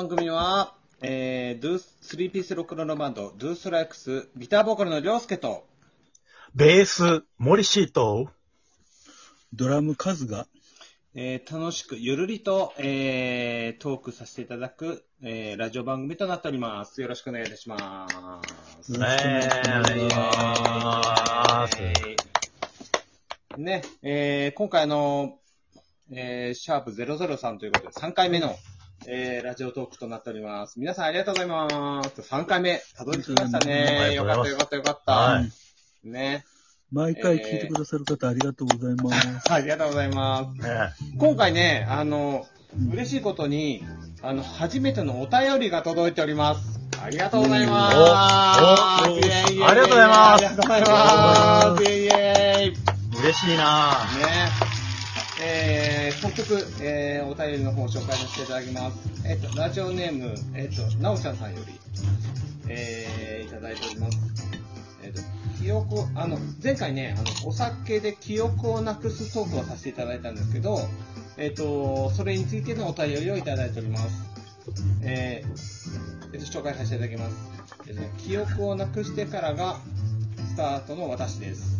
[0.00, 0.72] 番組は、
[1.02, 5.66] えー、ドゥース、3ピースロックロールバンド、ドゥーストライクス、ギターボーカルのりょうすけと、
[6.54, 8.30] ベース、森シート。
[9.52, 10.46] ドラム数が、
[11.14, 17.02] えー楽しくゆるりと、えートークさせていただく、えーラジオ番組となっております。
[17.02, 18.14] よろしくお願いいたします。
[18.14, 18.42] よろ
[18.82, 25.38] しくお願いしますねえお願いしますね、えー今回あの、
[26.10, 28.56] えーシャープ003ということで3回目の、
[29.06, 30.78] えーラジオトークとなっております。
[30.78, 32.20] 皆さんありがとうございます。
[32.20, 34.08] 3回目、たどり着きましたあね。
[34.10, 35.12] りよかったよかったよかった。
[35.12, 36.44] はいね。
[36.92, 39.44] 毎回聞いてくださる方ありがとうございます。
[39.52, 40.62] ありがとうございます。
[40.62, 42.46] ね今回ね、あの、
[42.92, 43.84] 嬉しいことに、
[44.22, 46.80] あの、初めてのお便りが届いております。
[47.02, 47.96] ありがとうございます。
[47.96, 49.20] あり
[49.60, 51.82] がとうございますありがとうございます。
[51.84, 52.70] イェイイェイ。
[52.72, 52.76] ね。
[53.22, 54.69] 嬉しいな
[55.42, 59.10] えー、早速、えー、お便りの方を紹介させていただきます。
[59.26, 61.72] えっ、と、ラジオネーム、えっ、と、なおちゃんさんより、
[62.68, 64.18] えー、いただいております。
[65.02, 65.22] えっ、と、
[65.62, 70.78] 記憶、あの、前回ね、あの、お酒で記憶をなくすトークをさせていただいたんですけど、
[71.38, 74.30] えっ、と、それについてのお便りをいただいております。
[75.02, 77.36] えー、えっと、紹介させていただきます。
[77.88, 79.80] えっと記憶をなくしてからが
[80.50, 81.79] スタートの私です。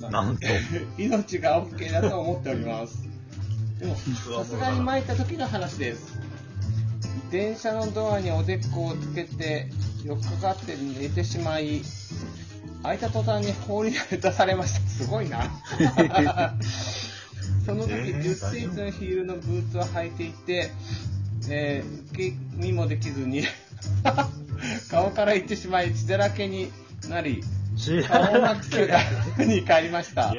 [0.00, 0.46] なんと
[0.98, 3.06] 命が OK だと思っております。
[3.78, 6.18] でも、さすがに参った時の話です。
[7.30, 9.70] 電車のドアにおでこをつけて、
[10.04, 11.82] よっかかって寝てしまい、
[12.82, 14.80] 開いた途端に放り出されました。
[14.88, 15.50] すごいな。
[17.66, 20.70] その時、えー10センチのヒールのブーツを履いていて、
[21.48, 23.42] えー、受け身もできずに、
[24.88, 26.70] 顔から行ってしまい、血だらけに
[27.08, 27.42] なり、
[27.76, 30.34] 知顔をならなくくすに帰りました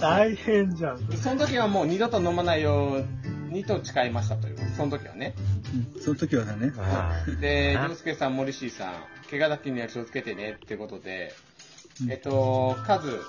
[0.00, 0.98] 大変じゃん。
[1.16, 4.58] その時はもう二度と飲まないようにと誓いましたという。
[4.76, 5.34] その時はね。
[5.94, 6.72] うん、その時はだね。
[7.40, 8.94] で、りあょうすけさん、森氏さん、
[9.30, 11.34] 怪我だけには気をつけてねってことで、
[12.02, 13.20] うんえっと、カズ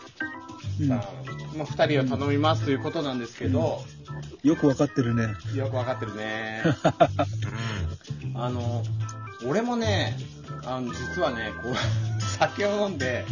[0.79, 3.84] うんさんの二人を頼みますということなんですけど、
[4.44, 5.28] よくわかってるね。
[5.56, 6.63] よくわかってるね。
[8.35, 8.84] あの、
[9.46, 10.17] 俺もね、
[10.66, 11.75] あの、実はね、こう、
[12.22, 13.25] 酒を飲んで、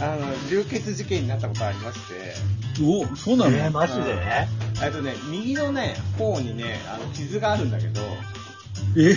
[0.00, 2.34] あの、流血事件になったことありまして、
[2.82, 4.46] おそうなの、えー、マジで？
[4.82, 8.02] えっとね、右のね、方にね、あの、傷があるんだけど、
[8.96, 9.16] え？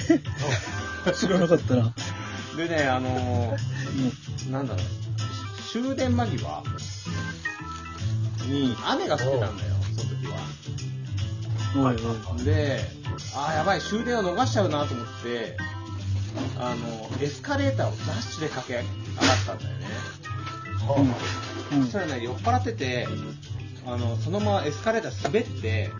[1.05, 1.83] ー知らなかったな。
[1.83, 1.93] も
[2.55, 3.57] でね、あの
[4.47, 4.85] うなんだろう、
[5.71, 6.63] 終電間際
[8.47, 10.37] に雨が降ってたんだよ、その時は。
[12.37, 12.43] おい。
[12.45, 12.79] で、
[13.35, 15.57] あーやばい、終電を逃しちゃうなと思って、
[16.59, 19.85] あの、エスカレーターをダッシュで駆け上がったんだよね。
[21.71, 23.07] うんそしたらね、酔っ払ってて、
[23.85, 25.91] あの、そのままエスカレーター滑って、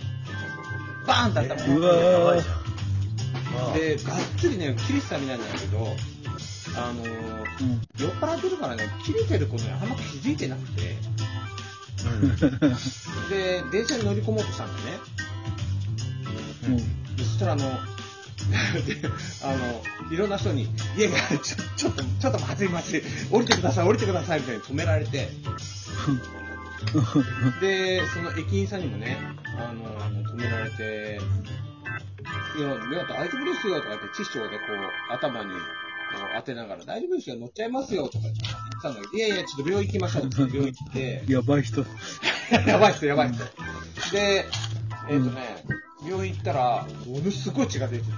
[1.05, 1.77] バーンってあったの。
[1.77, 3.73] うわーやばいじゃん。
[3.73, 5.87] で、がっつりね、切れてたみたいなんだけど、
[6.75, 7.09] あのー
[7.61, 10.95] うん酔っ払ってるからね、切れてることにあんま気づいてなくて、
[12.21, 12.37] うん。
[13.29, 15.03] で、電車に乗り込もうとしたんだよね。
[16.67, 16.77] うん
[17.15, 17.75] でそしたらあの、で、
[19.43, 20.67] あの、いろんな人に、い
[21.01, 25.29] やいや、ちょ、ちょっと、ちょっとまずいまずい、降りてください、降りてください、みたいに止められて、
[27.61, 29.17] で、その駅員さんにもね、
[29.57, 31.19] あの、止められて、
[32.57, 38.35] いや、いや、大丈夫ですよ、とか言って、ティッシュをね、こう、頭に、こう当てながら、大丈夫ですよ、乗っちゃいますよ、とか言っ
[38.81, 41.85] たんだけど、いやいや、ちょっと病院行きましょう、って病院行って、やばい人。
[42.67, 44.11] やばいっす、やばいっす。
[44.11, 44.45] で、
[45.09, 45.63] えっ、とね、
[46.05, 48.11] 病院行ったら、ものすごい血が出てて、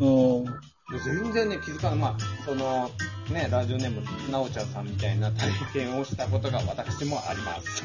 [0.00, 1.98] おーで全然ね、気づかない。
[1.98, 2.16] まあ、
[2.46, 2.90] その、
[3.30, 4.00] ね、ラジオネーム、
[4.32, 7.84] なおちゃんさんみたいな体験をしたことが私もあります。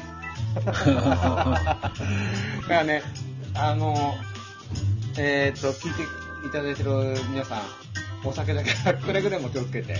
[0.64, 1.68] だか
[2.68, 3.02] らね、
[3.54, 4.14] あの、
[5.18, 6.02] えっ、と、聞いて
[6.46, 6.90] いただいてる
[7.30, 7.60] 皆さん、
[8.26, 9.96] お酒だけはくれぐれも気をつけて。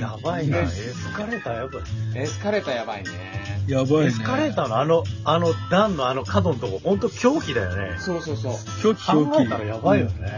[0.00, 0.58] やばいな。
[0.58, 1.82] エスカレーターやばい。
[2.14, 3.43] エスカレーターやばいね。
[3.66, 4.06] やばいね。
[4.06, 7.96] エスカレーターのあの、あの段のあの角のとこ、ほんと狂気だよね。
[7.98, 8.54] そうそうそう。
[8.82, 9.30] 狂気狂気。
[9.30, 10.28] 考えたらやばいよね。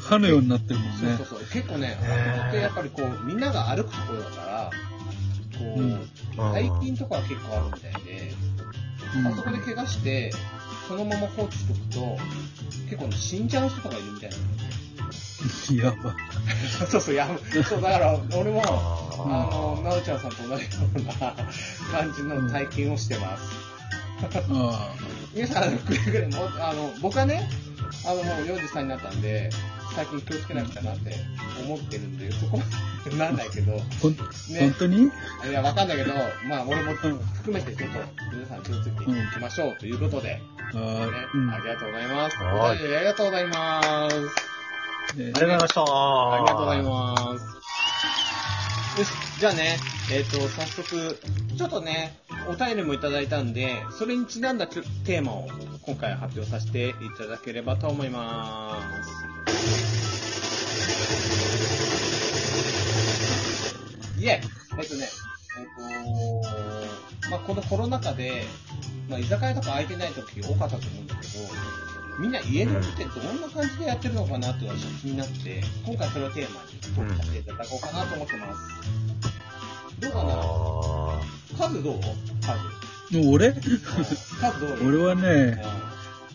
[0.00, 1.38] 歯のようになってるもんねそうそう。
[1.38, 1.48] そう。
[1.52, 1.96] 結構ね、
[2.40, 4.70] あのでやっぱりこう、みんなが歩くところだから、
[5.58, 6.08] こう、うん
[6.52, 8.32] 最近とかは結構あるみたいで、
[9.16, 10.32] うんあそこで怪我して、
[10.88, 12.18] そのまま放置しとくと、
[12.88, 14.36] 結構ね、死んじゃう人とかいるみたいな。
[15.72, 16.14] やばい。
[16.90, 17.28] そうそう、や
[17.68, 21.34] そう、だから、俺も、ああの、なおちゃんさんと同じような
[21.92, 23.70] 感じの体験をしてます。
[24.50, 24.94] あ
[25.34, 27.48] 皆さん、くれぐれも、あの、僕はね、
[28.04, 29.50] あの、もう43になったんで、
[29.94, 31.14] 最近気をつけなくちゃなって
[31.64, 32.64] 思ってるんで、そこま
[33.10, 33.80] でなんないけど、あ。
[34.00, 35.04] ほん、本当に？
[35.04, 36.12] いや、わかんないけど、
[36.48, 37.18] まあ、俺も含
[37.52, 37.98] めてちょっと
[38.32, 40.40] 皆さん気をつけていきましょうということで、
[40.74, 42.36] はねありがとうございます。
[42.38, 44.59] ありがとうございます。
[45.16, 45.82] ねありがとうございました。
[45.82, 47.60] ありがとうございます。
[48.98, 49.78] よし、じゃあね、
[50.12, 51.18] えっ、と、早速、
[51.56, 52.18] ちょっとね、
[52.48, 55.48] お便りもいただいたんで、それにちなんだテーマを
[55.82, 59.20] 今回発表させていただければと思います。
[64.20, 65.08] イェイえっ、とね、
[65.58, 65.66] えっ、
[67.22, 68.42] とまあ、このコロナ禍で、
[69.08, 71.28] まあ、居酒屋とか空いてない時多かったと思うんだけど、
[72.20, 78.60] みんな家飲みってどんな感じでやってるのかなっていうのが気になって、今回それをテーマにトークさせていただこうかなと思ってます。
[80.00, 80.32] どうかな？
[80.34, 81.20] あ
[81.56, 82.00] 数どう？
[83.10, 83.16] 数。
[83.16, 84.78] もう俺数どう？
[84.86, 85.62] 俺はうんね、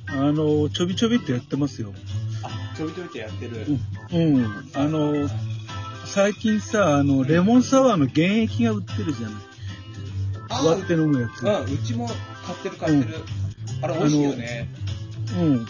[0.08, 1.94] あの、ちょびちょびってやってますよ。
[2.42, 3.68] あ、ちょびちょびってやってる。
[4.12, 4.36] うん。
[4.36, 4.72] うん。
[4.74, 5.30] あの、
[6.06, 9.42] 最近さ、あの、レモンサワーの原液が売ってるじゃない。
[10.50, 11.44] あ割って飲むやつ。
[11.44, 13.20] うん、うちも買ってる買ってる。
[13.82, 14.70] あれ美味しいよね。
[15.34, 15.54] うん。
[15.54, 15.68] うん。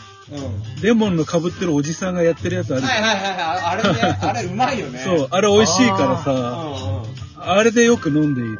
[0.82, 2.92] レモンの被ってるおじさんがやってるやつあるじゃん。
[2.92, 3.64] はいはいはいはい。
[3.64, 5.00] あれね、あれうまいよね。
[5.00, 7.52] そう、あれ美味しいからうんさ、うん。
[7.52, 8.60] あれでよく飲んでいる。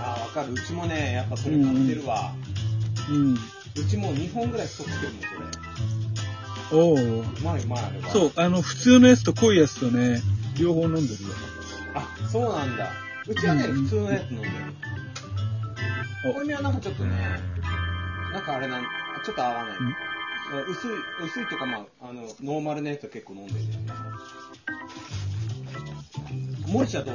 [0.00, 0.52] あ、わかる。
[0.52, 2.32] うちもね、やっぱそれ買ってるわ。
[3.10, 3.34] うん。
[3.34, 3.38] う
[3.88, 6.80] ちもう2本ぐらいストックしてるもん、それ。
[6.82, 8.10] おううまいうまい、あれは。
[8.10, 10.20] そう、あの、普通のやつと濃いやつとね、
[10.58, 11.08] 両方飲んでるよ。
[11.94, 12.90] あ、そうなんだ。
[13.26, 14.52] うちはね、うん普通のやつ飲んでる。
[16.30, 17.16] おこれにはなんかちょっとね、
[18.32, 18.82] なんかあれなん、
[19.24, 19.74] ちょっと合わない。
[19.74, 19.96] ん
[20.70, 20.90] 薄い、
[21.24, 23.76] 薄いっていうかまあ、あの、ノーマルなやつは結構飲んでるよね。
[26.68, 27.14] モリシはどう？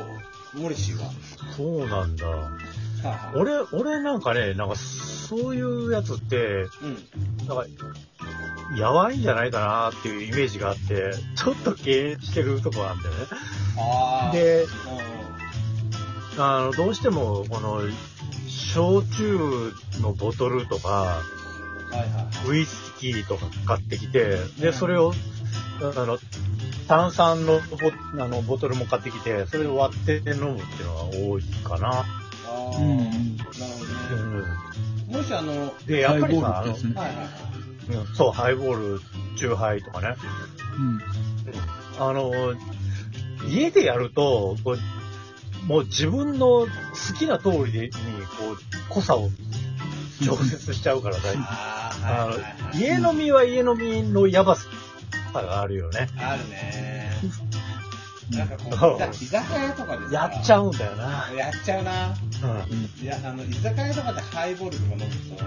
[0.56, 1.12] モリシは？
[1.56, 2.26] そうなんだ。
[2.28, 2.36] は
[3.04, 7.48] あはあ俺、俺なんかね、なんかそういうやつって、うん。
[7.48, 7.66] なんか、
[8.76, 13.20] やばいんじゃないかなっていうイメージがあって、ちょっと敬遠してるとこなんだよね。
[14.34, 14.70] で、うん
[16.38, 16.44] うん。
[16.44, 17.82] あの、どうしても、この、
[18.48, 19.72] 焼酎
[20.02, 21.22] のボトルとか。
[22.48, 25.14] ウイスキーとか買ってきて、で、それを、
[25.82, 26.18] あの、
[26.88, 30.42] 炭酸のボあのボトルも買ってきて、それを割って飲むってい
[30.82, 31.04] うのが
[31.34, 31.90] 多いかな。
[31.90, 32.06] あ
[32.48, 34.48] あ、うんなるほうどね。
[35.12, 36.74] ん、もしあの、はいで、やっぱりさ、あの。
[36.74, 37.26] はいはい。
[37.90, 39.02] うんそう、ハイボール、
[39.36, 40.16] チューハイとかね。
[40.78, 41.00] うん。
[42.00, 42.32] あの、
[43.48, 44.78] 家でやると、こう
[45.68, 46.68] もう自分の好
[47.18, 47.98] きな通りでに、こ
[48.54, 48.58] う、
[48.90, 49.30] 濃さを
[50.26, 52.34] 調節しちゃうから さ。
[52.76, 54.68] 家飲みは家飲みのやばさ
[55.34, 56.10] があるよね。
[56.18, 57.00] あるね。
[58.32, 61.32] なんかこそうう、居酒屋とかでさやっちゃうんだよな。
[61.36, 62.10] やっちゃうな。
[62.10, 63.04] うん。
[63.04, 65.06] いや、あの、居酒屋とかでハイボールとか飲む
[65.36, 65.46] と、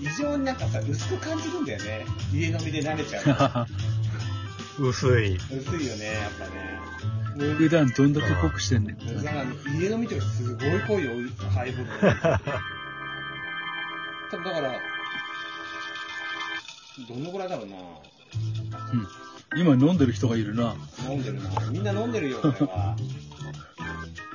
[0.00, 2.06] 異常になんかさ、薄く感じるんだよね。
[2.32, 3.66] 家飲みで慣れちゃ
[4.78, 4.88] う。
[4.88, 5.36] 薄い。
[5.36, 6.76] 薄いよね、やっぱね。
[7.58, 9.22] 普段どんだけ濃くしてんねん。
[9.22, 9.44] だから
[9.78, 11.10] 家飲みとかすごい濃いよ、
[11.54, 12.44] ハイボール。
[14.30, 14.80] 多分だから、
[17.08, 17.76] どのぐらいだろうな。
[17.76, 19.08] うん。
[19.60, 20.74] 今飲んでる人がいるな。
[21.08, 21.70] 飲んでるな。
[21.70, 22.96] みんな飲んでるよ、 これは。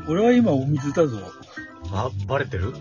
[0.07, 1.19] 俺は今お水だぞ。
[1.91, 2.73] あ、バレてる？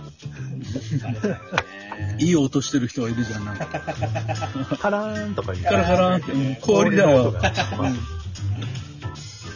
[2.19, 3.45] いい音してる人がいるじゃん。
[3.45, 3.67] なんか
[4.81, 7.25] カラーンとか言うカラカランって、うん氷だよ。
[7.25, 7.53] 氷の音が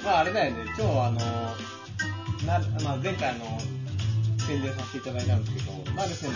[0.04, 1.18] まああれだよね、今日あの、
[2.46, 3.58] なまあ、前回あの、
[4.46, 6.34] 宣伝させていただいたんですけど、マルセも、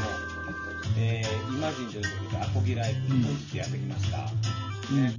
[0.99, 4.18] えー、イマジンということでアコギライブ、うん本日やってきました。
[4.18, 4.68] うん
[5.04, 5.12] ね。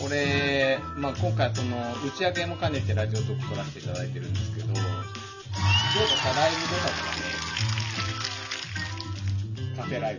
[0.00, 4.84] これ、まあ今回その、打ち上げも兼ねてラジオトーク撮らせていただいてるんですけど、どうだっ
[6.34, 7.10] たライブどうだった
[9.72, 10.18] ねカフェライ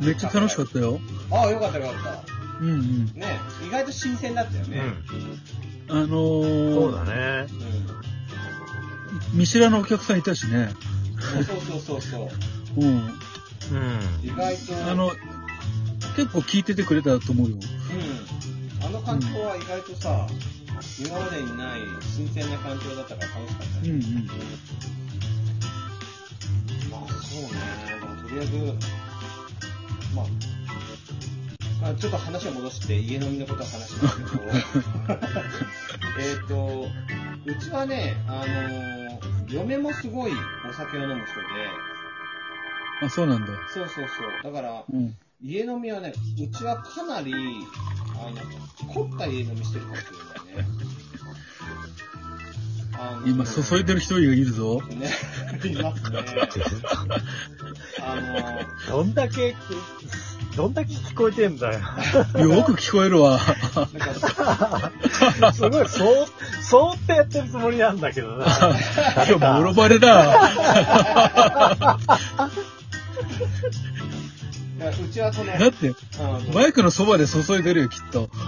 [0.00, 0.06] ブ。
[0.06, 1.00] めっちゃ楽しかったよ。
[1.30, 1.36] た。
[1.36, 2.22] ああ、よかったよかった。
[2.60, 3.06] うんうん。
[3.14, 4.82] ね、意外と新鮮だったよね。
[5.88, 6.08] あのうん。
[6.08, 6.18] そ
[6.88, 7.46] うー、だね。
[9.32, 9.38] うん。
[9.38, 10.70] 見知らぬお客さんいたしね。
[11.20, 12.30] そうそうそうそ
[12.76, 12.80] う。
[12.80, 13.18] うん。
[13.72, 14.28] うん。
[14.28, 15.10] 意外と、あの、
[16.16, 17.56] 結構聞いててくれたと思うよ。
[17.56, 18.84] うん。
[18.84, 20.26] あの環境は意外とさ、
[20.98, 23.90] 今までにない新鮮な環境だったから楽しかったね。
[23.90, 24.26] うんうん。
[26.90, 27.50] まあそうね。
[28.02, 28.56] まあとりあえず、
[30.14, 30.26] まあ、
[31.82, 34.42] まあ、ちょっと話を戻して家飲みのことは話しますけど、
[36.18, 36.86] えっと、
[37.44, 38.96] うちはね、あのー
[39.48, 40.32] 嫁もすごい
[40.68, 41.46] お酒を飲む人で、
[43.02, 43.46] あ、そうなんだ。
[43.72, 44.06] そうそう
[44.42, 44.52] そう。
[44.52, 45.14] だから、うん。
[45.42, 47.32] 家飲みはね、うちはかなり、
[48.14, 50.68] あの、凝った家飲みしてるかもしれないね。
[52.98, 54.80] あの今、注いでる人がいるぞ。
[54.88, 55.10] ね、
[55.64, 56.24] いますね。
[58.00, 59.54] あどんだけ、
[60.56, 61.80] どんだけ聞こえてんだよ。
[62.54, 63.38] よく聞こえるわ。
[63.74, 64.18] の、なん
[65.40, 66.26] か、すごい、そう、
[66.62, 68.46] そうってやってるつもりなんだけどな。
[69.28, 70.50] 今日もろバレだ。
[74.76, 78.28] いやうちはその、だって、あのバイクのそばで注いでるよ、きっと。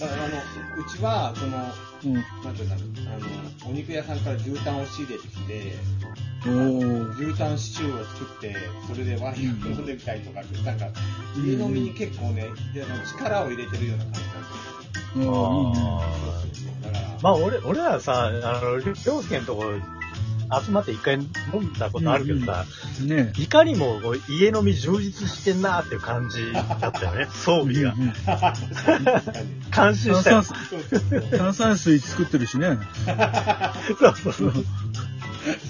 [0.00, 1.74] あの、うちは、その、
[2.04, 2.14] うん。
[2.44, 2.84] なんていうんだろう、
[3.16, 5.74] あの、お肉屋さんから牛タンを仕入れてきて、
[6.46, 7.28] おー。
[7.30, 10.86] 牛タンシチューを作って、それでワインを飲んでみたりとかって、なんか、
[11.36, 15.32] 家飲みに結構ね、であの力を入れてるような感じなんですよ。
[15.32, 15.80] おーいいね。
[15.80, 16.67] だから、
[17.22, 19.64] まあ、俺、俺らさ、あの、りょうすけのとこ
[20.64, 22.64] 集まって一回飲んだことあるけどさ、
[23.04, 27.94] ねいかにもこう家飲み充実してんなっていう感じだったよね、 装備が。
[29.70, 30.42] 感心したよ。
[31.36, 32.78] 炭酸水作ってるしね。
[34.00, 34.52] そうそうそう。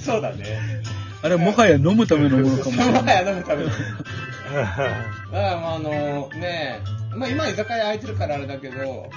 [0.04, 0.82] そうだね。
[1.22, 3.24] あれもはや飲むためのものかもしれもはない。
[3.24, 3.70] や飲むために。
[3.70, 4.82] だか
[5.32, 6.80] ら、まあ、あの、ね
[7.16, 9.10] まあ今居酒屋空いてるからあれだけど、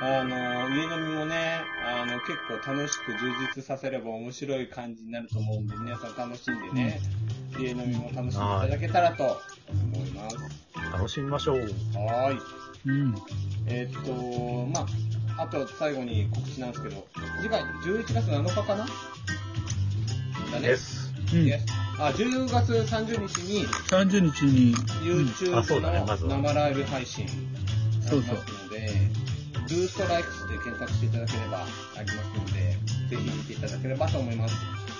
[0.00, 7.00] あの、家飲みもね、あの、結構楽しく充実させれば面白い感じになると思うんで、皆さん楽しんでね、
[7.58, 10.36] 家飲みも楽しんでいただけたらと思います。
[10.92, 11.58] 楽しみましょう。
[11.58, 12.40] はーい。
[12.86, 13.14] うん。
[13.66, 14.86] えーっと、ま
[15.38, 17.06] あ、あと最後に告知なんですけど、
[17.40, 18.86] 次回11月7日かな？
[20.52, 20.68] だね。
[20.68, 21.12] です。
[21.32, 21.38] うん。
[21.46, 21.60] Yes
[21.98, 27.26] あ、10月30日に30日に、YouTube あそうだねまずはの生ライブ配信
[28.06, 28.65] ありますので、
[29.68, 32.76] ブーストライクスで検索していただければありますので、
[33.08, 34.54] ぜひ見ていただければと思います。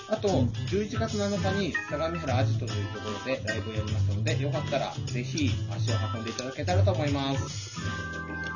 [0.08, 7.80] あと、うん11月7日に相模原アジトというところでライブをやりますので、よかったらぜひ足を運んでいただけたらと思います。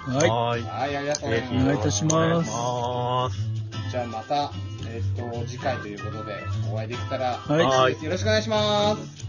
[0.07, 0.29] はい。
[0.29, 0.63] はーい。
[0.63, 1.55] はい、ありがとうございます。
[1.55, 3.51] お願いいたしますお願いします。
[3.91, 4.53] じゃあまた、
[4.89, 9.21] えっと、次回ということでお会いできたらはいよろしくお願いします。